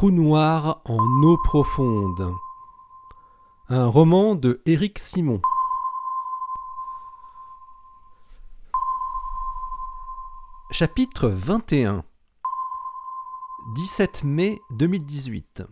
trou 0.00 0.10
noir 0.10 0.80
en 0.86 1.22
eau 1.22 1.36
profonde. 1.36 2.34
Un 3.68 3.86
roman 3.86 4.34
de 4.34 4.62
Éric 4.64 4.98
Simon. 4.98 5.42
Chapitre 10.70 11.28
21 11.28 12.02
17 13.74 14.24
mai 14.24 14.62
2018 14.70 15.64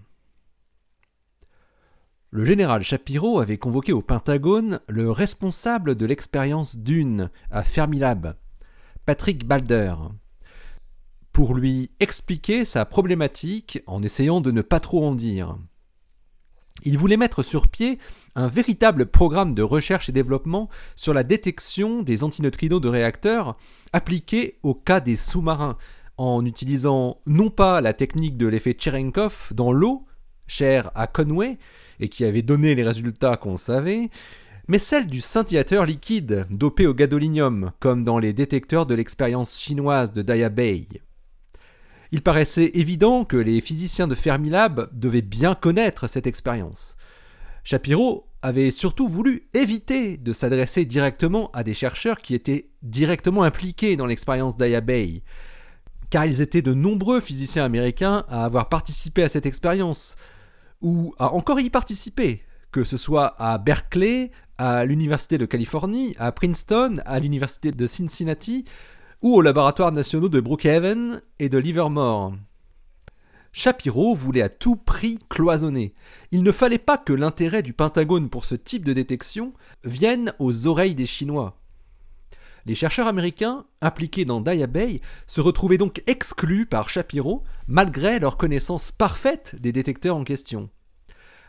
Le 2.29 2.45
général 2.45 2.83
Shapiro 2.83 3.41
avait 3.41 3.57
convoqué 3.57 3.95
au 3.95 4.03
Pentagone 4.03 4.81
le 4.89 5.11
responsable 5.11 5.95
de 5.95 6.05
l'expérience 6.05 6.77
Dune 6.77 7.31
à 7.51 7.65
Fermilab, 7.65 8.37
Patrick 9.07 9.47
Balder, 9.47 9.95
pour 11.39 11.55
lui 11.55 11.93
expliquer 12.01 12.65
sa 12.65 12.85
problématique 12.85 13.81
en 13.87 14.03
essayant 14.03 14.41
de 14.41 14.51
ne 14.51 14.61
pas 14.61 14.81
trop 14.81 15.07
en 15.07 15.15
dire. 15.15 15.57
Il 16.83 16.99
voulait 16.99 17.17
mettre 17.17 17.45
sur 17.45 17.69
pied 17.69 18.01
un 18.35 18.49
véritable 18.49 19.07
programme 19.07 19.55
de 19.55 19.63
recherche 19.63 20.09
et 20.09 20.13
développement 20.13 20.69
sur 20.97 21.15
la 21.15 21.23
détection 21.23 22.03
des 22.03 22.25
antineutrinos 22.25 22.81
de 22.81 22.89
réacteurs 22.89 23.57
appliqué 23.93 24.59
au 24.65 24.75
cas 24.75 24.99
des 24.99 25.15
sous-marins, 25.15 25.79
en 26.17 26.45
utilisant 26.45 27.21
non 27.25 27.51
pas 27.51 27.81
la 27.81 27.93
technique 27.93 28.37
de 28.37 28.49
l'effet 28.49 28.77
Cherenkov 28.77 29.53
dans 29.55 29.71
l'eau, 29.71 30.07
chère 30.49 30.91
à 30.97 31.07
Conway, 31.07 31.57
et 32.01 32.09
qui 32.09 32.25
avait 32.25 32.43
donné 32.43 32.75
les 32.75 32.83
résultats 32.83 33.37
qu'on 33.37 33.57
savait, 33.57 34.11
mais 34.67 34.81
celle 34.81 35.07
du 35.07 35.21
scintillateur 35.21 35.87
liquide 35.87 36.49
dopé 36.51 36.89
au 36.89 36.95
gadolinium, 36.95 37.71
comme 37.79 38.03
dans 38.03 38.19
les 38.19 38.33
détecteurs 38.33 38.87
de 38.87 38.97
l'expérience 38.97 39.57
chinoise 39.57 40.13
de 40.13 40.23
Daya 40.23 40.49
Bay. 40.49 40.89
Il 42.11 42.23
paraissait 42.23 42.71
évident 42.75 43.25
que 43.25 43.37
les 43.37 43.61
physiciens 43.61 44.09
de 44.09 44.15
Fermilab 44.15 44.89
devaient 44.93 45.23
bien 45.23 45.55
connaître 45.55 46.07
cette 46.07 46.27
expérience. 46.27 46.97
Shapiro 47.65 48.27
avait 48.41 48.71
surtout 48.71 49.09
voulu 49.09 49.49
éviter 49.53 50.17
de 50.17 50.33
s'adresser 50.33 50.85
directement 50.85 51.51
à 51.53 51.63
des 51.63 51.75
chercheurs 51.75 52.19
qui 52.19 52.35
étaient 52.35 52.71
directement 52.83 53.43
impliqués 53.43 53.97
dans 53.97 54.07
l'expérience 54.07 54.57
d'Aya 54.57 54.81
Bay, 54.81 55.23
car 56.09 56.25
ils 56.25 56.41
étaient 56.41 56.63
de 56.63 56.73
nombreux 56.73 57.21
physiciens 57.21 57.65
américains 57.65 58.25
à 58.29 58.45
avoir 58.45 58.69
participé 58.69 59.23
à 59.23 59.29
cette 59.29 59.45
expérience, 59.45 60.17
ou 60.81 61.15
à 61.19 61.33
encore 61.33 61.61
y 61.61 61.69
participer, 61.69 62.43
que 62.71 62.85
ce 62.85 62.97
soit 62.97 63.35
à 63.39 63.59
Berkeley, 63.59 64.31
à 64.57 64.85
l'Université 64.85 65.37
de 65.37 65.45
Californie, 65.45 66.15
à 66.19 66.33
Princeton, 66.33 67.03
à 67.05 67.21
l'Université 67.21 67.73
de 67.73 67.87
Cincinnati, 67.87 68.65
ou 69.23 69.35
aux 69.35 69.43
laboratoires 69.43 69.93
nationaux 69.93 70.29
de 70.29 70.41
Brookhaven 70.41 71.23
et 71.39 71.49
de 71.49 71.59
Livermore. 71.59 72.35
Shapiro 73.53 74.15
voulait 74.15 74.43
à 74.43 74.49
tout 74.49 74.77
prix 74.77 75.19
cloisonner. 75.29 75.95
Il 76.31 76.43
ne 76.43 76.53
fallait 76.53 76.79
pas 76.79 76.99
que 76.99 77.13
l'intérêt 77.13 77.63
du 77.63 77.73
Pentagone 77.73 78.29
pour 78.29 78.45
ce 78.45 78.55
type 78.55 78.85
de 78.85 78.93
détection 78.93 79.53
vienne 79.85 80.33
aux 80.39 80.67
oreilles 80.67 80.95
des 80.95 81.07
Chinois. 81.07 81.59
Les 82.67 82.75
chercheurs 82.75 83.07
américains 83.07 83.65
impliqués 83.81 84.25
dans 84.25 84.41
Daya 84.41 84.67
Bay 84.67 85.01
se 85.27 85.41
retrouvaient 85.41 85.79
donc 85.79 86.03
exclus 86.07 86.67
par 86.67 86.91
Shapiro 86.91 87.43
malgré 87.67 88.19
leur 88.19 88.37
connaissance 88.37 88.93
parfaite 88.93 89.57
des 89.59 89.73
détecteurs 89.73 90.17
en 90.17 90.25
question. 90.25 90.69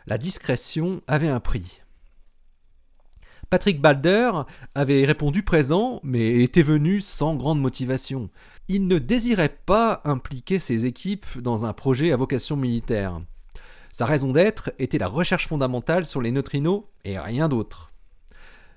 La 0.06 0.18
discrétion 0.18 1.02
avait 1.06 1.28
un 1.28 1.40
prix. 1.40 1.82
Patrick 3.50 3.80
Balder 3.80 4.30
avait 4.76 5.04
répondu 5.04 5.42
présent, 5.42 5.98
mais 6.04 6.44
était 6.44 6.62
venu 6.62 7.00
sans 7.00 7.34
grande 7.34 7.60
motivation. 7.60 8.30
Il 8.68 8.86
ne 8.86 9.00
désirait 9.00 9.58
pas 9.66 10.00
impliquer 10.04 10.60
ses 10.60 10.86
équipes 10.86 11.26
dans 11.38 11.66
un 11.66 11.72
projet 11.72 12.12
à 12.12 12.16
vocation 12.16 12.54
militaire. 12.54 13.20
Sa 13.90 14.06
raison 14.06 14.30
d'être 14.30 14.70
était 14.78 14.98
la 14.98 15.08
recherche 15.08 15.48
fondamentale 15.48 16.06
sur 16.06 16.22
les 16.22 16.30
neutrinos 16.30 16.84
et 17.04 17.18
rien 17.18 17.48
d'autre. 17.48 17.92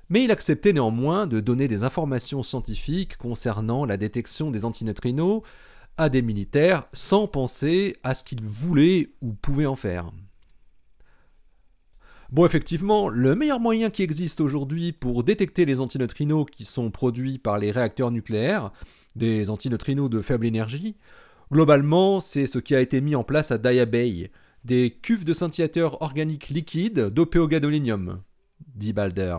Mais 0.10 0.24
il 0.24 0.32
acceptait 0.32 0.74
néanmoins 0.74 1.28
de 1.28 1.40
donner 1.40 1.68
des 1.68 1.84
informations 1.84 2.42
scientifiques 2.42 3.18
concernant 3.18 3.86
la 3.86 3.98
détection 3.98 4.50
des 4.50 4.66
antineutrinos 4.66 5.44
à 5.98 6.10
des 6.10 6.24
militaires 6.24 6.86
sans 6.94 7.28
penser 7.28 7.98
à 8.04 8.16
ce 8.16 8.24
qu'ils 8.24 8.44
voulaient 8.44 9.12
ou 9.22 9.34
pouvaient 9.34 9.68
en 9.68 9.76
faire. 9.76 10.12
Bon, 12.34 12.48
effectivement, 12.48 13.10
le 13.10 13.36
meilleur 13.36 13.60
moyen 13.60 13.92
qui 13.92 14.02
existe 14.02 14.42
aujourd'hui 14.42 14.92
pour 14.92 15.24
détecter 15.24 15.66
les 15.66 15.82
antineutrinos 15.82 16.48
qui 16.52 16.66
sont 16.66 16.90
produits 16.90 17.38
par 17.38 17.60
les 17.60 17.70
réacteurs 17.70 18.10
nucléaires, 18.10 18.72
des 19.16 19.52
antineutrinos 19.52 20.10
de 20.10 20.20
faible 20.20 20.48
énergie, 20.48 20.96
globalement, 21.52 22.22
c'est 22.22 22.48
ce 22.48 22.58
qui 22.58 22.74
a 22.74 22.82
été 22.82 23.02
mis 23.02 23.14
en 23.14 23.24
place 23.24 23.52
à 23.52 23.60
Daya 23.60 23.86
Bay, 23.86 24.32
des 24.66 24.90
cuves 24.90 25.26
de 25.26 25.34
scintillateurs 25.34 26.02
organiques 26.02 26.50
liquides 26.50 27.02
dopés 27.02 27.38
au 27.38 27.48
gadolinium, 27.48 28.24
dit 28.74 28.94
Balder. 28.94 29.38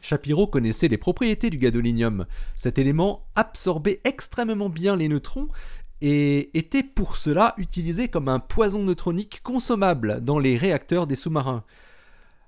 Shapiro 0.00 0.48
connaissait 0.48 0.88
les 0.88 0.98
propriétés 0.98 1.48
du 1.48 1.58
gadolinium. 1.58 2.26
Cet 2.56 2.80
élément 2.80 3.24
absorbait 3.36 4.00
extrêmement 4.02 4.68
bien 4.68 4.96
les 4.96 5.06
neutrons 5.06 5.46
et 6.02 6.58
était 6.58 6.82
pour 6.82 7.16
cela 7.16 7.54
utilisé 7.58 8.08
comme 8.08 8.28
un 8.28 8.40
poison 8.40 8.82
neutronique 8.82 9.40
consommable 9.44 10.20
dans 10.20 10.40
les 10.40 10.58
réacteurs 10.58 11.06
des 11.06 11.14
sous-marins. 11.14 11.62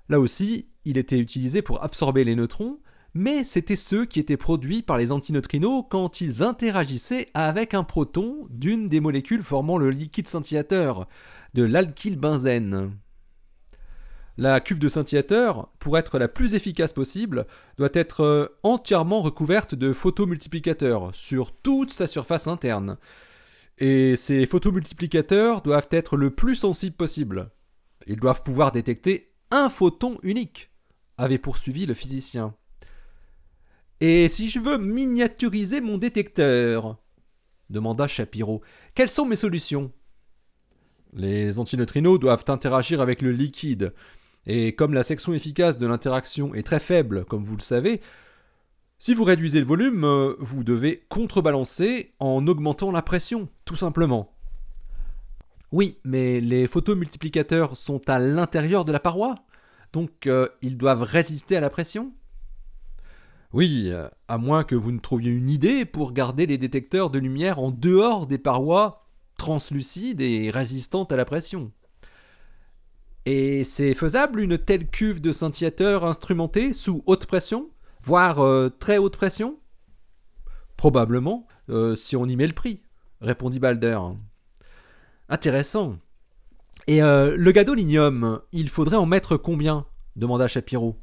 Là 0.09 0.19
aussi, 0.19 0.67
il 0.83 0.97
était 0.97 1.17
utilisé 1.17 1.61
pour 1.61 1.81
absorber 1.81 2.25
les 2.25 2.35
neutrons, 2.35 2.79
mais 3.13 3.45
c'était 3.45 3.77
ceux 3.77 4.03
qui 4.03 4.19
étaient 4.19 4.35
produits 4.35 4.81
par 4.81 4.97
les 4.97 5.13
antineutrinos 5.13 5.85
quand 5.89 6.19
ils 6.19 6.43
interagissaient 6.43 7.29
avec 7.33 7.73
un 7.73 7.85
proton 7.85 8.45
d'une 8.49 8.89
des 8.89 8.99
molécules 8.99 9.41
formant 9.41 9.77
le 9.77 9.89
liquide 9.89 10.27
scintillateur, 10.27 11.07
de 11.53 11.63
l'alkylbenzène. 11.63 12.91
La 14.37 14.59
cuve 14.59 14.79
de 14.79 14.89
scintillateur, 14.89 15.69
pour 15.79 15.97
être 15.97 16.19
la 16.19 16.27
plus 16.27 16.55
efficace 16.55 16.91
possible, 16.91 17.47
doit 17.77 17.87
être 17.93 18.21
euh, 18.21 18.47
entièrement 18.63 19.21
recouverte 19.21 19.75
de 19.75 19.93
photomultiplicateurs 19.93 21.15
sur 21.15 21.53
toute 21.53 21.91
sa 21.91 22.05
surface 22.05 22.47
interne. 22.47 22.97
Et 23.77 24.15
ces 24.15 24.45
photomultiplicateurs 24.45 25.61
doivent 25.61 25.89
être 25.91 26.17
le 26.17 26.29
plus 26.29 26.55
sensibles 26.55 26.95
possible. 26.95 27.51
Ils 28.07 28.19
doivent 28.19 28.43
pouvoir 28.43 28.71
détecter 28.71 29.33
un 29.51 29.69
photon 29.69 30.17
unique, 30.23 30.71
avait 31.17 31.37
poursuivi 31.37 31.85
le 31.85 31.93
physicien. 31.93 32.55
Et 33.99 34.29
si 34.29 34.49
je 34.49 34.59
veux 34.59 34.77
miniaturiser 34.77 35.81
mon 35.81 35.97
détecteur 35.97 36.97
demanda 37.69 38.07
Shapiro. 38.07 38.61
Quelles 38.93 39.09
sont 39.09 39.25
mes 39.25 39.35
solutions? 39.35 39.91
Les 41.13 41.59
antineutrinos 41.59 42.19
doivent 42.19 42.45
interagir 42.47 43.01
avec 43.01 43.21
le 43.21 43.31
liquide. 43.31 43.93
Et 44.45 44.75
comme 44.75 44.93
la 44.93 45.03
section 45.03 45.33
efficace 45.33 45.77
de 45.77 45.87
l'interaction 45.87 46.53
est 46.53 46.65
très 46.65 46.79
faible, 46.79 47.25
comme 47.25 47.43
vous 47.43 47.55
le 47.55 47.61
savez, 47.61 48.01
si 49.05 49.13
vous 49.13 49.23
réduisez 49.23 49.59
le 49.59 49.67
volume, 49.67 50.03
euh, 50.03 50.33
vous 50.39 50.63
devez 50.63 51.05
contrebalancer 51.09 52.15
en 52.17 52.47
augmentant 52.47 52.89
la 52.89 53.03
pression, 53.03 53.49
tout 53.63 53.75
simplement. 53.75 54.33
Oui, 55.71 55.99
mais 56.03 56.41
les 56.41 56.65
photomultiplicateurs 56.65 57.77
sont 57.77 58.01
à 58.09 58.17
l'intérieur 58.17 58.83
de 58.83 58.91
la 58.91 58.99
paroi, 58.99 59.35
donc 59.93 60.25
euh, 60.25 60.47
ils 60.63 60.75
doivent 60.75 61.03
résister 61.03 61.55
à 61.55 61.59
la 61.59 61.69
pression 61.69 62.13
Oui, 63.53 63.89
euh, 63.91 64.09
à 64.27 64.39
moins 64.39 64.63
que 64.63 64.73
vous 64.73 64.91
ne 64.91 64.97
trouviez 64.97 65.29
une 65.29 65.51
idée 65.51 65.85
pour 65.85 66.11
garder 66.11 66.47
les 66.47 66.57
détecteurs 66.57 67.11
de 67.11 67.19
lumière 67.19 67.59
en 67.59 67.69
dehors 67.69 68.25
des 68.25 68.39
parois 68.39 69.05
translucides 69.37 70.21
et 70.21 70.49
résistantes 70.49 71.11
à 71.11 71.15
la 71.15 71.25
pression. 71.25 71.71
Et 73.27 73.63
c'est 73.63 73.93
faisable 73.93 74.39
une 74.39 74.57
telle 74.57 74.87
cuve 74.87 75.21
de 75.21 75.31
scintillateurs 75.31 76.05
instrumentée 76.05 76.73
sous 76.73 77.03
haute 77.05 77.27
pression? 77.27 77.69
Voire 78.05 78.39
euh, 78.39 78.69
très 78.69 78.97
haute 78.97 79.17
pression? 79.17 79.57
Probablement, 80.77 81.47
euh, 81.69 81.95
si 81.95 82.15
on 82.15 82.25
y 82.27 82.35
met 82.35 82.45
le 82.45 82.53
prix, 82.53 82.81
répondit 83.19 83.59
Balder. 83.59 83.99
Intéressant. 85.27 85.97
Et 86.87 87.01
euh, 87.01 87.35
le 87.35 87.51
gadolinium, 87.51 88.41
il 88.51 88.69
faudrait 88.69 88.97
en 88.97 89.07
mettre 89.07 89.37
combien? 89.37 89.85
demanda 90.15 90.47
Shapiro. 90.47 90.99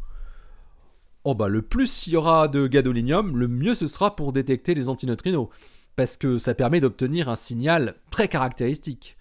Oh 1.24 1.34
bah 1.34 1.48
le 1.48 1.62
plus 1.62 2.06
il 2.06 2.14
y 2.14 2.16
aura 2.16 2.48
de 2.48 2.66
gadolinium, 2.66 3.36
le 3.36 3.48
mieux 3.48 3.74
ce 3.74 3.88
sera 3.88 4.14
pour 4.16 4.32
détecter 4.32 4.74
les 4.74 4.88
antineutrinos, 4.88 5.48
parce 5.96 6.16
que 6.16 6.38
ça 6.38 6.54
permet 6.54 6.80
d'obtenir 6.80 7.28
un 7.28 7.36
signal 7.36 7.96
très 8.10 8.28
caractéristique. 8.28 9.16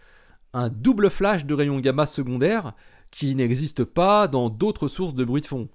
Un 0.54 0.70
double 0.70 1.10
flash 1.10 1.46
de 1.46 1.54
rayons 1.54 1.80
gamma 1.80 2.06
secondaires 2.06 2.74
qui 3.10 3.34
n'existe 3.36 3.84
pas 3.84 4.28
dans 4.28 4.50
d'autres 4.50 4.88
sources 4.88 5.16
de 5.16 5.26
bruit 5.26 5.42
de 5.42 5.48
fond. 5.48 5.68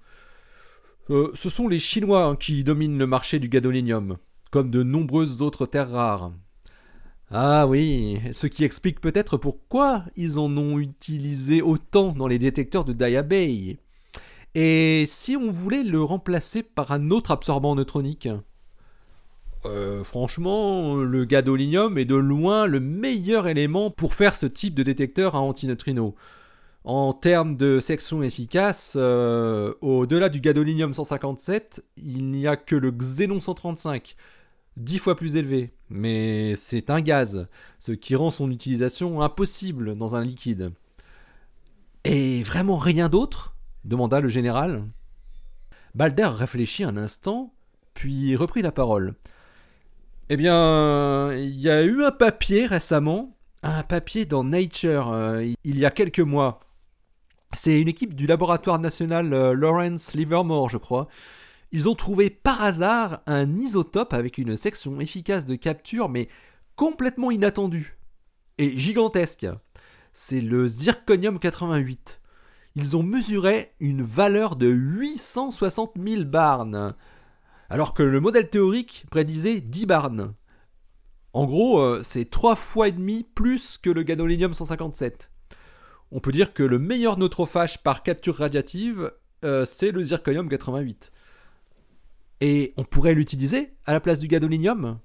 Euh, 1.09 1.31
ce 1.33 1.49
sont 1.49 1.67
les 1.67 1.79
Chinois 1.79 2.25
hein, 2.25 2.35
qui 2.35 2.63
dominent 2.63 2.97
le 2.97 3.07
marché 3.07 3.39
du 3.39 3.47
gadolinium, 3.47 4.17
comme 4.51 4.69
de 4.69 4.83
nombreuses 4.83 5.41
autres 5.41 5.65
terres 5.65 5.91
rares. 5.91 6.31
Ah 7.29 7.67
oui, 7.67 8.21
ce 8.31 8.47
qui 8.47 8.63
explique 8.63 9.01
peut-être 9.01 9.37
pourquoi 9.37 10.05
ils 10.15 10.39
en 10.39 10.55
ont 10.57 10.79
utilisé 10.79 11.61
autant 11.61 12.13
dans 12.13 12.27
les 12.27 12.39
détecteurs 12.39 12.85
de 12.85 12.93
Daya 12.93 13.23
Bay. 13.23 13.77
Et 14.55 15.03
si 15.05 15.35
on 15.35 15.51
voulait 15.51 15.83
le 15.83 16.01
remplacer 16.01 16.63
par 16.63 16.91
un 16.91 17.11
autre 17.11 17.31
absorbant 17.31 17.75
neutronique? 17.75 18.29
Euh, 19.65 20.03
franchement, 20.03 20.95
le 20.95 21.25
gadolinium 21.25 21.97
est 21.97 22.05
de 22.05 22.15
loin 22.15 22.65
le 22.65 22.79
meilleur 22.79 23.47
élément 23.47 23.91
pour 23.91 24.13
faire 24.13 24.35
ce 24.35 24.45
type 24.45 24.75
de 24.75 24.83
détecteur 24.83 25.35
à 25.35 25.39
antineutrinos. 25.39 26.13
En 26.87 27.11
termes 27.11 27.57
de 27.57 27.81
section 27.81 28.23
efficace, 28.23 28.93
euh, 28.95 29.73
au-delà 29.81 30.29
du 30.29 30.39
gadolinium 30.39 30.93
157, 30.93 31.83
il 31.97 32.31
n'y 32.31 32.47
a 32.47 32.55
que 32.55 32.77
le 32.77 32.91
xénon 32.91 33.41
135, 33.41 34.15
10 34.77 34.97
fois 34.97 35.17
plus 35.17 35.35
élevé. 35.35 35.73
Mais 35.89 36.55
c'est 36.55 36.89
un 36.89 37.01
gaz, 37.01 37.49
ce 37.77 37.91
qui 37.91 38.15
rend 38.15 38.31
son 38.31 38.49
utilisation 38.49 39.21
impossible 39.21 39.97
dans 39.97 40.15
un 40.15 40.23
liquide. 40.23 40.71
Et 42.05 42.41
vraiment 42.43 42.77
rien 42.77 43.09
d'autre? 43.09 43.57
demanda 43.83 44.21
le 44.21 44.29
général. 44.29 44.85
Balder 45.93 46.29
réfléchit 46.37 46.85
un 46.85 46.95
instant, 46.95 47.53
puis 47.95 48.37
reprit 48.37 48.61
la 48.61 48.71
parole. 48.71 49.15
Eh 50.29 50.37
bien, 50.37 51.33
il 51.33 51.59
y 51.59 51.69
a 51.69 51.83
eu 51.83 52.05
un 52.05 52.11
papier 52.11 52.65
récemment, 52.65 53.35
un 53.61 53.83
papier 53.83 54.25
dans 54.25 54.45
Nature, 54.45 55.11
euh, 55.11 55.53
il 55.65 55.77
y 55.77 55.85
a 55.85 55.91
quelques 55.91 56.21
mois. 56.21 56.61
C'est 57.53 57.79
une 57.79 57.87
équipe 57.87 58.13
du 58.13 58.27
laboratoire 58.27 58.79
national 58.79 59.33
euh, 59.33 59.53
Lawrence 59.53 60.13
Livermore, 60.13 60.69
je 60.69 60.77
crois. 60.77 61.07
Ils 61.71 61.87
ont 61.87 61.95
trouvé 61.95 62.29
par 62.29 62.63
hasard 62.63 63.21
un 63.25 63.57
isotope 63.57 64.13
avec 64.13 64.37
une 64.37 64.55
section 64.55 64.99
efficace 64.99 65.45
de 65.45 65.55
capture, 65.55 66.09
mais 66.09 66.27
complètement 66.75 67.31
inattendue 67.31 67.97
et 68.57 68.77
gigantesque. 68.77 69.47
C'est 70.13 70.41
le 70.41 70.67
zirconium 70.67 71.39
88. 71.39 72.21
Ils 72.75 72.97
ont 72.97 73.03
mesuré 73.03 73.73
une 73.79 74.01
valeur 74.01 74.55
de 74.55 74.67
860 74.67 75.93
000 75.97 76.23
barnes, 76.25 76.95
alors 77.69 77.93
que 77.93 78.03
le 78.03 78.19
modèle 78.19 78.49
théorique 78.49 79.05
prédisait 79.09 79.61
10 79.61 79.85
barnes. 79.85 80.33
En 81.33 81.45
gros, 81.45 81.79
euh, 81.79 82.01
c'est 82.03 82.29
3 82.29 82.55
fois 82.55 82.87
et 82.87 82.91
demi 82.91 83.23
plus 83.23 83.77
que 83.77 83.89
le 83.89 84.03
gadolinium 84.03 84.53
157 84.53 85.31
on 86.11 86.19
peut 86.19 86.31
dire 86.31 86.53
que 86.53 86.63
le 86.63 86.79
meilleur 86.79 87.17
neutrophage 87.17 87.83
par 87.83 88.03
capture 88.03 88.37
radiative, 88.37 89.11
euh, 89.43 89.65
c'est 89.65 89.91
le 89.91 90.03
zirconium 90.03 90.49
88. 90.49 91.11
Et 92.39 92.73
on 92.77 92.83
pourrait 92.83 93.13
l'utiliser 93.13 93.73
à 93.85 93.93
la 93.93 93.99
place 93.99 94.19
du 94.19 94.27
gadolinium? 94.27 94.99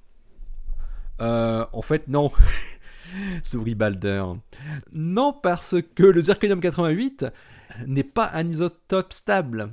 Euh, 1.20 1.64
En 1.72 1.82
fait, 1.82 2.08
non. 2.08 2.31
Souris 3.43 3.75
Balder. 3.75 4.25
Non, 4.93 5.32
parce 5.32 5.76
que 5.94 6.04
le 6.04 6.20
zirconium 6.20 6.60
88 6.60 7.26
n'est 7.87 8.05
pas 8.05 8.31
un 8.34 8.46
isotope 8.46 9.12
stable. 9.12 9.70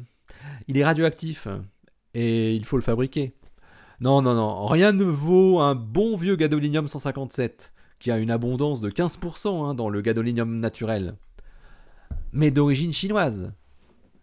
Il 0.68 0.78
est 0.78 0.84
radioactif. 0.84 1.48
Et 2.14 2.56
il 2.56 2.66
faut 2.66 2.78
le 2.78 2.82
fabriquer. 2.84 3.34
Non, 4.02 4.22
non, 4.22 4.34
non. 4.34 4.66
Rien 4.66 4.94
ne 4.94 5.04
vaut 5.04 5.60
un 5.60 5.76
bon 5.76 6.18
vieux 6.18 6.36
gadolinium 6.36 6.88
157 6.88 7.72
qui 8.00 8.12
a 8.12 8.18
une 8.18 8.32
abondance 8.32 8.82
de 8.82 8.90
15% 8.90 9.66
hein, 9.66 9.74
dans 9.74 9.90
le 9.90 10.02
gadolinium 10.02 10.60
naturel. 10.60 11.16
Mais 12.32 12.52
d'origine 12.52 12.94
chinoise. 12.94 13.52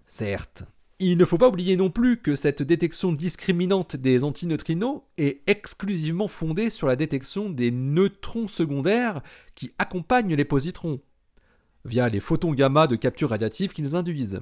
Certes. 0.07 0.65
Il 0.99 1.19
ne 1.19 1.27
faut 1.27 1.37
pas 1.37 1.49
oublier 1.49 1.77
non 1.77 1.91
plus 1.91 2.17
que 2.17 2.35
cette 2.35 2.63
détection 2.63 3.13
discriminante 3.13 3.97
des 3.97 4.25
antineutrinos 4.25 5.03
est 5.19 5.43
exclusivement 5.47 6.27
fondée 6.27 6.71
sur 6.71 6.87
la 6.87 6.97
détection 6.97 7.51
des 7.51 7.71
neutrons 7.71 8.49
secondaires 8.49 9.21
qui 9.55 9.73
accompagnent 9.79 10.35
les 10.35 10.47
positrons, 10.47 11.01
via 11.85 12.09
les 12.09 12.21
photons 12.21 12.55
gamma 12.55 12.87
de 12.87 12.97
capture 12.97 13.29
radiative 13.29 13.75
qu'ils 13.75 13.95
induisent. 13.95 14.41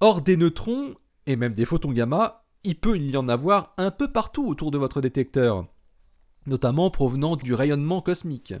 Or, 0.00 0.22
des 0.22 0.36
neutrons, 0.36 0.96
et 1.26 1.36
même 1.36 1.52
des 1.52 1.66
photons 1.66 1.92
gamma, 1.92 2.44
il 2.64 2.74
peut 2.74 2.98
y 2.98 3.16
en 3.16 3.28
avoir 3.28 3.74
un 3.76 3.92
peu 3.92 4.10
partout 4.10 4.48
autour 4.48 4.72
de 4.72 4.78
votre 4.78 5.00
détecteur 5.00 5.68
notamment 6.46 6.90
provenant 6.90 7.36
du 7.36 7.54
rayonnement 7.54 8.02
cosmique. 8.02 8.54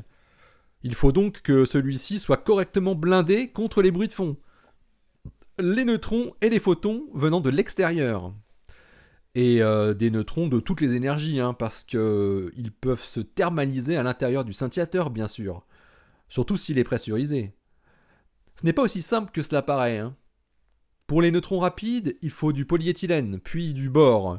Il 0.82 0.94
faut 0.94 1.12
donc 1.12 1.42
que 1.42 1.64
celui-ci 1.64 2.18
soit 2.18 2.38
correctement 2.38 2.94
blindé 2.94 3.48
contre 3.48 3.82
les 3.82 3.90
bruits 3.90 4.08
de 4.08 4.12
fond. 4.12 4.36
Les 5.58 5.84
neutrons 5.84 6.34
et 6.40 6.48
les 6.48 6.58
photons 6.58 7.04
venant 7.14 7.40
de 7.40 7.50
l'extérieur. 7.50 8.32
Et 9.34 9.62
euh, 9.62 9.94
des 9.94 10.10
neutrons 10.10 10.48
de 10.48 10.60
toutes 10.60 10.80
les 10.80 10.94
énergies, 10.94 11.40
hein, 11.40 11.54
parce 11.54 11.84
qu'ils 11.84 12.72
peuvent 12.80 13.04
se 13.04 13.20
thermaliser 13.20 13.96
à 13.96 14.02
l'intérieur 14.02 14.44
du 14.44 14.52
scintillateur, 14.52 15.10
bien 15.10 15.28
sûr. 15.28 15.64
Surtout 16.28 16.56
s'il 16.56 16.78
est 16.78 16.84
pressurisé. 16.84 17.52
Ce 18.56 18.66
n'est 18.66 18.72
pas 18.72 18.82
aussi 18.82 19.02
simple 19.02 19.30
que 19.32 19.42
cela 19.42 19.62
paraît. 19.62 19.98
Hein. 19.98 20.16
Pour 21.06 21.22
les 21.22 21.30
neutrons 21.30 21.60
rapides, 21.60 22.16
il 22.22 22.30
faut 22.30 22.52
du 22.52 22.66
polyéthylène, 22.66 23.38
puis 23.40 23.72
du 23.72 23.88
bore, 23.88 24.38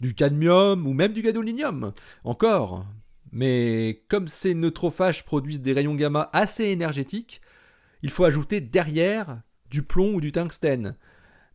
du 0.00 0.14
cadmium 0.14 0.86
ou 0.86 0.92
même 0.92 1.12
du 1.12 1.22
gadolinium. 1.22 1.92
Encore. 2.24 2.86
Mais 3.32 4.04
comme 4.08 4.28
ces 4.28 4.54
neutrophages 4.54 5.24
produisent 5.24 5.60
des 5.60 5.72
rayons 5.72 5.94
gamma 5.94 6.30
assez 6.32 6.66
énergétiques, 6.66 7.40
il 8.02 8.10
faut 8.10 8.24
ajouter 8.24 8.60
derrière 8.60 9.42
du 9.70 9.82
plomb 9.82 10.14
ou 10.14 10.20
du 10.20 10.30
tungstène. 10.30 10.96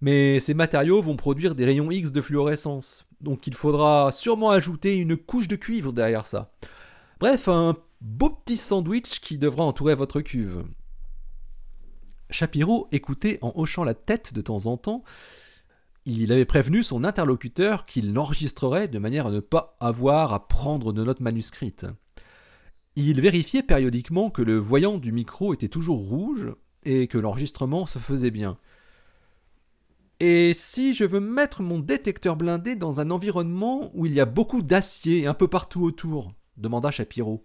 Mais 0.01 0.39
ces 0.39 0.53
matériaux 0.53 1.01
vont 1.01 1.15
produire 1.15 1.55
des 1.55 1.65
rayons 1.65 1.91
X 1.91 2.11
de 2.11 2.21
fluorescence. 2.21 3.05
Donc 3.21 3.47
il 3.47 3.53
faudra 3.53 4.11
sûrement 4.11 4.49
ajouter 4.49 4.97
une 4.97 5.17
couche 5.17 5.47
de 5.47 5.55
cuivre 5.55 5.93
derrière 5.93 6.25
ça. 6.25 6.51
Bref, 7.19 7.47
un 7.47 7.77
beau 8.01 8.29
petit 8.29 8.57
sandwich 8.57 9.19
qui 9.19 9.37
devra 9.37 9.63
entourer 9.63 9.95
votre 9.95 10.21
cuve. 10.21 10.63
Shapiro 12.29 12.87
écoutait 12.91 13.39
en 13.41 13.51
hochant 13.55 13.83
la 13.83 13.93
tête 13.93 14.33
de 14.33 14.41
temps 14.41 14.67
en 14.67 14.77
temps, 14.77 15.03
il 16.17 16.31
avait 16.31 16.45
prévenu 16.45 16.83
son 16.83 17.03
interlocuteur 17.03 17.85
qu'il 17.85 18.13
l'enregistrerait 18.13 18.87
de 18.87 18.99
manière 18.99 19.27
à 19.27 19.31
ne 19.31 19.39
pas 19.39 19.77
avoir 19.79 20.33
à 20.33 20.47
prendre 20.47 20.93
de 20.93 21.03
notes 21.03 21.19
manuscrites. 21.19 21.85
Il 22.95 23.21
vérifiait 23.21 23.63
périodiquement 23.63 24.29
que 24.29 24.41
le 24.41 24.57
voyant 24.57 24.97
du 24.97 25.11
micro 25.11 25.53
était 25.53 25.67
toujours 25.67 25.99
rouge 25.99 26.53
et 26.83 27.07
que 27.07 27.17
l'enregistrement 27.17 27.85
se 27.85 27.99
faisait 27.99 28.31
bien. 28.31 28.57
Et 30.19 30.53
si 30.53 30.93
je 30.93 31.05
veux 31.05 31.21
mettre 31.21 31.61
mon 31.61 31.79
détecteur 31.79 32.35
blindé 32.35 32.75
dans 32.75 32.99
un 32.99 33.09
environnement 33.09 33.89
où 33.93 34.05
il 34.05 34.13
y 34.13 34.19
a 34.19 34.25
beaucoup 34.25 34.61
d'acier 34.61 35.27
un 35.27 35.33
peu 35.33 35.47
partout 35.47 35.83
autour? 35.83 36.33
demanda 36.57 36.91
Shapiro. 36.91 37.43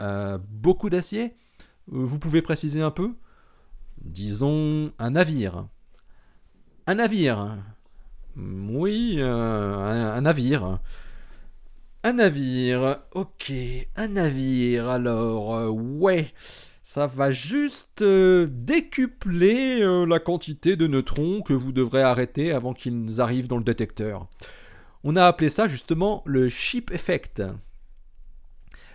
Euh, 0.00 0.38
beaucoup 0.48 0.90
d'acier? 0.90 1.34
Vous 1.88 2.18
pouvez 2.18 2.42
préciser 2.42 2.82
un 2.82 2.92
peu? 2.92 3.14
Disons 3.98 4.92
un 4.98 5.10
navire. 5.10 5.66
Un 6.88 6.94
navire. 6.96 7.58
Oui, 8.36 9.16
euh, 9.18 10.14
un, 10.14 10.20
navire. 10.20 10.78
Un 12.04 12.12
navire. 12.12 12.98
Ok, 13.10 13.52
un 13.96 14.08
navire. 14.08 14.88
Alors, 14.88 15.56
euh, 15.56 15.68
ouais. 15.68 16.32
Ça 16.84 17.08
va 17.08 17.32
juste 17.32 18.02
euh, 18.02 18.46
décupler 18.48 19.80
la 20.06 20.20
quantité 20.20 20.76
de 20.76 20.86
neutrons 20.86 21.42
que 21.42 21.52
vous 21.52 21.72
devrez 21.72 22.02
arrêter 22.02 22.52
avant 22.52 22.72
qu'ils 22.72 23.20
arrivent 23.20 23.48
dans 23.48 23.58
le 23.58 23.64
détecteur. 23.64 24.28
On 25.02 25.16
a 25.16 25.26
appelé 25.26 25.50
ça 25.50 25.66
justement 25.66 26.22
le 26.24 26.48
chip 26.48 26.92
effect. 26.92 27.42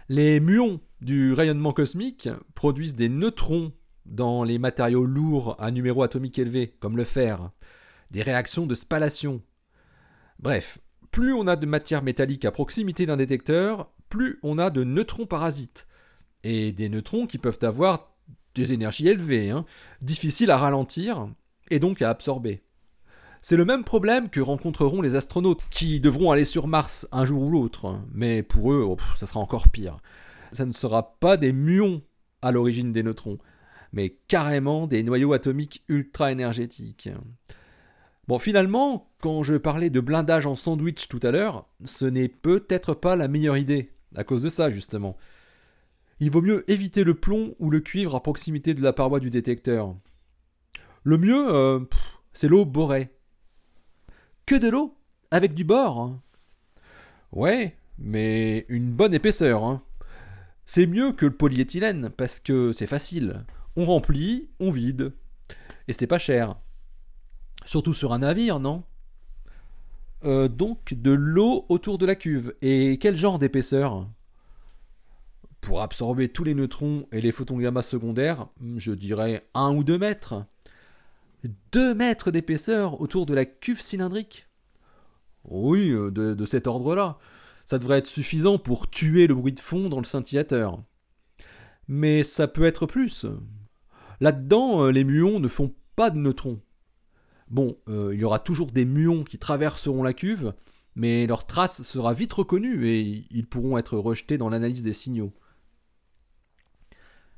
Les 0.07 0.39
muons 0.39 0.79
du 1.01 1.33
rayonnement 1.33 1.73
cosmique 1.73 2.29
produisent 2.55 2.95
des 2.95 3.09
neutrons 3.09 3.73
dans 4.05 4.45
les 4.45 4.59
matériaux 4.59 5.05
lourds 5.05 5.57
à 5.59 5.71
numéro 5.71 6.03
atomique 6.03 6.39
élevé, 6.39 6.73
comme 6.79 6.95
le 6.95 7.03
fer 7.03 7.51
des 8.11 8.21
réactions 8.21 8.67
de 8.67 8.75
spallation. 8.75 9.41
Bref, 10.39 10.79
plus 11.11 11.33
on 11.33 11.47
a 11.47 11.55
de 11.55 11.65
matière 11.65 12.03
métallique 12.03 12.45
à 12.45 12.51
proximité 12.51 13.05
d'un 13.05 13.17
détecteur, 13.17 13.91
plus 14.09 14.39
on 14.43 14.57
a 14.57 14.69
de 14.69 14.83
neutrons 14.83 15.25
parasites. 15.25 15.87
Et 16.43 16.71
des 16.71 16.89
neutrons 16.89 17.27
qui 17.27 17.37
peuvent 17.37 17.59
avoir 17.61 18.15
des 18.55 18.73
énergies 18.73 19.07
élevées, 19.07 19.49
hein, 19.49 19.65
difficiles 20.01 20.51
à 20.51 20.57
ralentir 20.57 21.29
et 21.69 21.79
donc 21.79 22.01
à 22.01 22.09
absorber. 22.09 22.63
C'est 23.41 23.57
le 23.57 23.65
même 23.65 23.83
problème 23.83 24.29
que 24.29 24.39
rencontreront 24.39 25.01
les 25.01 25.15
astronautes 25.15 25.61
qui 25.71 25.99
devront 25.99 26.31
aller 26.31 26.45
sur 26.45 26.67
Mars 26.67 27.07
un 27.11 27.25
jour 27.25 27.41
ou 27.41 27.49
l'autre, 27.49 27.99
mais 28.13 28.43
pour 28.43 28.71
eux, 28.71 28.85
oh, 28.87 28.97
ça 29.15 29.25
sera 29.25 29.39
encore 29.39 29.69
pire. 29.69 29.97
Ça 30.51 30.65
ne 30.65 30.73
sera 30.73 31.17
pas 31.19 31.37
des 31.37 31.51
muons 31.51 32.03
à 32.43 32.51
l'origine 32.51 32.93
des 32.93 33.01
neutrons, 33.01 33.39
mais 33.93 34.17
carrément 34.27 34.85
des 34.85 35.01
noyaux 35.01 35.33
atomiques 35.33 35.83
ultra 35.87 36.31
énergétiques. 36.31 37.09
Bon, 38.31 38.39
finalement, 38.39 39.11
quand 39.19 39.43
je 39.43 39.55
parlais 39.55 39.89
de 39.89 39.99
blindage 39.99 40.45
en 40.45 40.55
sandwich 40.55 41.09
tout 41.09 41.19
à 41.21 41.31
l'heure, 41.31 41.67
ce 41.83 42.05
n'est 42.05 42.29
peut-être 42.29 42.93
pas 42.93 43.17
la 43.17 43.27
meilleure 43.27 43.57
idée, 43.57 43.91
à 44.15 44.23
cause 44.23 44.43
de 44.43 44.47
ça 44.47 44.69
justement. 44.69 45.17
Il 46.21 46.31
vaut 46.31 46.41
mieux 46.41 46.63
éviter 46.71 47.03
le 47.03 47.13
plomb 47.13 47.55
ou 47.59 47.69
le 47.69 47.81
cuivre 47.81 48.15
à 48.15 48.23
proximité 48.23 48.73
de 48.73 48.81
la 48.81 48.93
paroi 48.93 49.19
du 49.19 49.29
détecteur. 49.29 49.97
Le 51.03 51.17
mieux, 51.17 51.53
euh, 51.53 51.81
c'est 52.31 52.47
l'eau 52.47 52.63
borée. 52.63 53.09
Que 54.45 54.55
de 54.55 54.69
l'eau 54.69 54.95
Avec 55.29 55.53
du 55.53 55.65
bord 55.65 55.99
hein. 55.99 56.21
Ouais, 57.33 57.75
mais 57.99 58.65
une 58.69 58.93
bonne 58.93 59.13
épaisseur. 59.13 59.65
Hein. 59.65 59.83
C'est 60.65 60.85
mieux 60.85 61.11
que 61.11 61.25
le 61.25 61.35
polyéthylène, 61.35 62.09
parce 62.09 62.39
que 62.39 62.71
c'est 62.71 62.87
facile. 62.87 63.43
On 63.75 63.83
remplit, 63.83 64.47
on 64.61 64.71
vide. 64.71 65.11
Et 65.89 65.91
c'est 65.91 66.07
pas 66.07 66.17
cher. 66.17 66.55
Surtout 67.65 67.93
sur 67.93 68.13
un 68.13 68.19
navire, 68.19 68.59
non? 68.59 68.83
Euh, 70.23 70.47
donc 70.47 70.93
de 70.93 71.11
l'eau 71.11 71.65
autour 71.69 71.97
de 71.97 72.05
la 72.05 72.15
cuve. 72.15 72.53
Et 72.61 72.97
quel 72.99 73.15
genre 73.15 73.39
d'épaisseur? 73.39 74.07
Pour 75.61 75.81
absorber 75.81 76.29
tous 76.29 76.43
les 76.43 76.55
neutrons 76.55 77.07
et 77.11 77.21
les 77.21 77.31
photons 77.31 77.57
gamma 77.57 77.81
secondaires, 77.81 78.47
je 78.77 78.91
dirais 78.91 79.47
1 79.53 79.75
ou 79.75 79.83
2 79.83 79.97
mètres. 79.97 80.45
2 81.71 81.93
mètres 81.93 82.31
d'épaisseur 82.31 82.99
autour 83.01 83.25
de 83.25 83.33
la 83.33 83.45
cuve 83.45 83.81
cylindrique? 83.81 84.47
Oui, 85.45 85.89
euh, 85.89 86.11
de, 86.11 86.33
de 86.33 86.45
cet 86.45 86.67
ordre-là. 86.67 87.17
Ça 87.65 87.79
devrait 87.79 87.99
être 87.99 88.07
suffisant 88.07 88.57
pour 88.57 88.89
tuer 88.89 89.27
le 89.27 89.35
bruit 89.35 89.53
de 89.53 89.59
fond 89.59 89.87
dans 89.89 89.99
le 89.99 90.03
scintillateur. 90.03 90.83
Mais 91.87 92.23
ça 92.23 92.47
peut 92.47 92.65
être 92.65 92.85
plus. 92.85 93.25
Là-dedans, 94.19 94.85
euh, 94.85 94.91
les 94.91 95.03
muons 95.03 95.39
ne 95.39 95.47
font 95.47 95.73
pas 95.95 96.09
de 96.09 96.17
neutrons. 96.17 96.59
Bon, 97.51 97.77
euh, 97.89 98.11
il 98.13 98.19
y 98.21 98.23
aura 98.23 98.39
toujours 98.39 98.71
des 98.71 98.85
muons 98.85 99.25
qui 99.25 99.37
traverseront 99.37 100.03
la 100.03 100.13
cuve, 100.13 100.53
mais 100.95 101.27
leur 101.27 101.45
trace 101.45 101.81
sera 101.81 102.13
vite 102.13 102.31
reconnue 102.31 102.87
et 102.87 103.27
ils 103.29 103.45
pourront 103.45 103.77
être 103.77 103.97
rejetés 103.97 104.37
dans 104.37 104.47
l'analyse 104.47 104.83
des 104.83 104.93
signaux. 104.93 105.33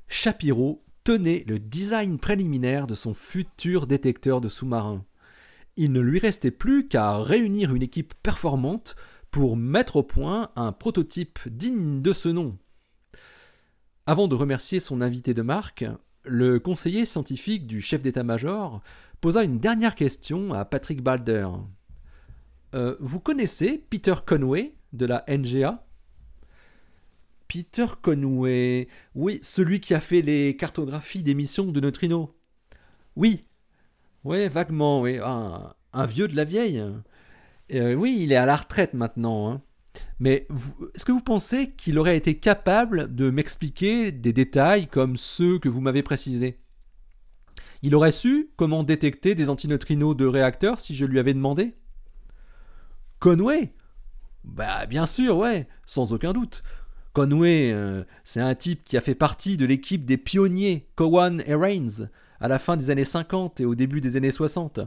Shapiro 0.08 0.86
tenait 1.04 1.44
le 1.48 1.58
design 1.58 2.20
préliminaire 2.20 2.86
de 2.86 2.94
son 2.94 3.16
futur 3.16 3.88
détecteur 3.88 4.40
de 4.40 4.50
sous-marins. 4.50 5.04
Il 5.78 5.92
ne 5.92 6.00
lui 6.00 6.20
restait 6.20 6.52
plus 6.52 6.88
qu'à 6.88 7.18
réunir 7.18 7.74
une 7.74 7.82
équipe 7.82 8.14
performante 8.22 8.96
pour 9.32 9.58
mettre 9.58 9.96
au 9.96 10.04
point 10.04 10.52
un 10.56 10.72
prototype 10.72 11.40
digne 11.48 12.04
de 12.04 12.14
ce 12.14 12.30
nom. 12.30 12.56
Avant 14.06 14.28
de 14.28 14.36
remercier 14.36 14.80
son 14.80 15.02
invité 15.02 15.34
de 15.34 15.42
marque, 15.42 15.86
le 16.24 16.60
conseiller 16.60 17.06
scientifique 17.06 17.66
du 17.66 17.82
chef 17.82 18.04
d'état-major 18.04 18.84
posa 19.24 19.46
une 19.46 19.58
dernière 19.58 19.96
question 19.96 20.54
à 20.54 20.66
Patrick 20.66 21.02
Balder. 21.02 21.48
Euh, 22.76 22.98
vous 23.00 23.22
connaissez 23.22 23.82
Peter 23.90 24.16
Conway 24.26 24.76
de 24.92 25.06
la 25.06 25.24
NGA 25.30 25.86
Peter 27.48 27.86
Conway, 28.02 28.90
oui, 29.16 29.40
celui 29.42 29.80
qui 29.80 29.94
a 29.94 30.02
fait 30.02 30.22
les 30.22 30.58
cartographies 30.58 31.24
d'émissions 31.24 31.72
de 31.72 31.80
neutrinos. 31.80 32.32
Oui, 33.16 33.46
oui, 34.26 34.50
vaguement, 34.50 35.00
oui, 35.00 35.20
un, 35.24 36.06
vieux 36.06 36.28
de 36.28 36.36
la 36.36 36.44
vieille. 36.44 36.84
Euh, 37.72 37.94
oui, 37.94 38.18
il 38.20 38.34
est 38.34 38.36
à 38.36 38.46
la 38.46 38.58
retraite 38.58 38.94
maintenant. 38.94 39.50
Hein. 39.50 39.62
Mais 40.20 40.48
est-ce 40.96 41.06
que 41.06 41.14
vous 41.14 41.22
pensez 41.22 41.72
qu'il 41.72 41.98
aurait 41.98 42.18
été 42.18 42.38
capable 42.40 43.16
de 43.16 43.30
m'expliquer 43.30 44.12
des 44.12 44.34
détails 44.34 44.88
comme 44.88 45.16
ceux 45.16 45.60
que 45.60 45.70
vous 45.70 45.80
m'avez 45.80 46.04
précisés? 46.04 46.60
Il 47.84 47.96
aurait 47.96 48.14
su 48.14 48.50
comment 48.56 48.84
détecter 48.84 49.36
des 49.36 49.50
antineutrinos 49.50 50.16
de 50.16 50.26
réacteurs 50.26 50.80
si 50.80 50.96
je 50.96 51.06
lui 51.06 51.20
avais 51.20 51.34
demandé 51.34 51.76
Conway? 53.20 53.74
Bah 54.46 54.86
bien 54.86 55.06
sûr, 55.06 55.38
ouais, 55.38 55.68
sans 55.86 56.14
aucun 56.14 56.32
doute. 56.32 56.64
Conway, 57.12 57.72
euh, 57.74 58.04
c'est 58.24 58.40
un 58.40 58.56
type 58.56 58.86
qui 58.86 58.96
a 58.96 59.02
fait 59.02 59.16
partie 59.16 59.58
de 59.58 59.66
l'équipe 59.66 60.06
des 60.06 60.18
pionniers 60.18 60.88
Cowan 60.96 61.44
et 61.46 61.56
Rains 61.56 62.10
à 62.40 62.48
la 62.48 62.58
fin 62.58 62.78
des 62.78 62.90
années 62.90 63.06
50 63.06 63.60
et 63.60 63.66
au 63.66 63.76
début 63.76 64.00
des 64.00 64.16
années 64.16 64.32
60. 64.32 64.80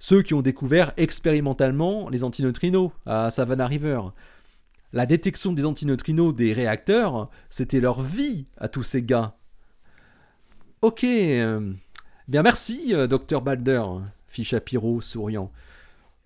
Ceux 0.00 0.22
qui 0.22 0.34
ont 0.34 0.42
découvert 0.42 0.92
expérimentalement 0.96 2.08
les 2.10 2.24
antineutrinos 2.24 2.90
à 3.06 3.30
Savannah 3.30 3.68
River. 3.68 4.00
La 4.92 5.06
détection 5.06 5.52
des 5.52 5.66
antineutrinos 5.66 6.34
des 6.34 6.52
réacteurs, 6.52 7.30
c'était 7.48 7.80
leur 7.80 8.02
vie 8.02 8.46
à 8.58 8.68
tous 8.68 8.82
ces 8.82 9.02
gars. 9.02 9.36
Ok. 10.82 11.04
Euh, 11.04 11.72
bien 12.28 12.42
merci, 12.42 12.94
euh, 12.94 13.06
docteur 13.06 13.42
Balder, 13.42 13.82
fit 14.28 14.44
Shapiro, 14.44 15.00
souriant. 15.00 15.50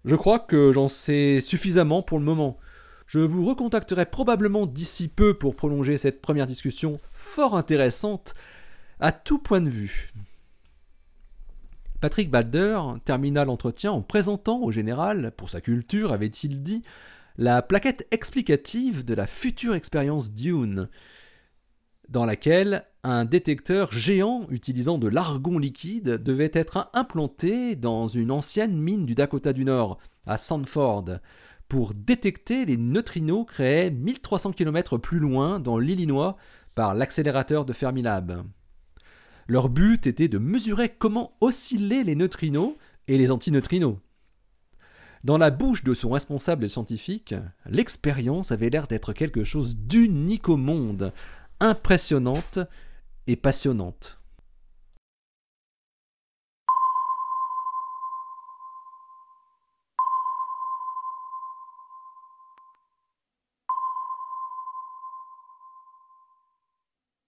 Je 0.05 0.17
crois 0.17 0.39
que 0.39 0.73
j'en 0.73 0.89
sais 0.89 1.41
suffisamment 1.41 2.03
pour 2.03 2.19
le 2.19 2.25
moment. 2.25 2.59
Je 3.07 3.21
vous 3.21 3.45
recontacterai 3.45 4.07
probablement 4.07 4.67
d'ici 4.67 5.09
peu 5.09 5.35
pour 5.35 5.57
prolonger 5.57 5.99
cette 5.99 6.21
première 6.21 6.47
discussion 6.47 6.99
fort 7.13 7.57
intéressante 7.57 8.35
à 9.01 9.13
tout 9.13 9.39
point 9.39 9.61
de 9.61 9.71
vue. 9.71 10.11
Patrick 12.01 12.31
Balder 12.31 12.81
termina 13.05 13.45
l'entretien 13.45 13.91
en 13.91 14.03
présentant 14.03 14.61
au 14.61 14.71
général, 14.71 15.33
pour 15.37 15.49
sa 15.49 15.61
culture, 15.61 16.13
avait-il 16.13 16.63
dit, 16.63 16.83
la 17.39 17.63
plaquette 17.63 18.07
explicative 18.11 19.05
de 19.05 19.15
la 19.15 19.27
future 19.27 19.75
expérience 19.75 20.33
Dune, 20.33 20.89
dans 22.09 22.25
laquelle 22.25 22.85
un 23.03 23.25
détecteur 23.25 23.93
géant 23.93 24.47
utilisant 24.51 24.99
de 24.99 25.09
l'argon 25.09 25.59
liquide 25.59 26.23
devait 26.23 26.51
être 26.53 26.91
implanté 26.95 27.77
dans 27.77 28.09
une 28.09 28.31
ancienne 28.31 28.77
mine 28.77 29.07
du 29.07 29.15
Dakota 29.15 29.53
du 29.53 29.65
Nord, 29.65 29.99
à 30.27 30.39
Sanford, 30.39 31.19
pour 31.69 31.95
détecter 31.95 32.65
les 32.65 32.77
neutrinos 32.77 33.45
créés 33.47 33.91
1300 33.91 34.53
km 34.53 34.97
plus 34.97 35.19
loin 35.19 35.61
dans 35.61 35.79
l'Illinois 35.79 36.37
par 36.75 36.95
l'accélérateur 36.95 37.65
de 37.65 37.73
Fermilab. 37.73 38.45
Leur 39.47 39.69
but 39.69 40.07
était 40.07 40.29
de 40.29 40.39
mesurer 40.39 40.91
comment 40.91 41.33
oscillaient 41.41 42.05
les 42.05 42.15
neutrinos 42.15 42.75
et 43.07 43.19
les 43.19 43.31
antineutrinos. 43.31 43.97
Dans 45.25 45.39
la 45.39 45.51
bouche 45.51 45.83
de 45.83 45.95
son 45.95 46.11
responsable 46.11 46.69
scientifique, 46.69 47.35
l'expérience 47.67 48.53
avait 48.53 48.71
l'air 48.71 48.87
d'être 48.87 49.13
quelque 49.13 49.45
chose 49.45 49.77
d'unique 49.77 50.49
au 50.49 50.57
monde, 50.57 51.13
impressionnante 51.61 52.61
et 53.27 53.37
passionnante. 53.37 54.18